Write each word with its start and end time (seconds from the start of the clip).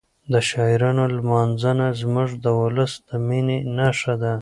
د 0.31 0.33
شاعرانو 0.49 1.03
لمانځنه 1.15 1.87
زموږ 2.01 2.29
د 2.43 2.45
ولس 2.61 2.93
د 3.07 3.09
مینې 3.27 3.57
نښه 3.77 4.15
ده. 4.21 4.33